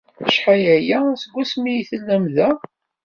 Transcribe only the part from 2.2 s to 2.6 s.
da?